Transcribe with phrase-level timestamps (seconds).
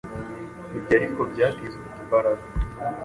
[0.77, 2.45] Ibyo ariko byatizwaga imbaraga